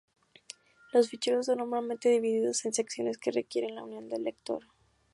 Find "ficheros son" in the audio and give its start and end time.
1.09-1.59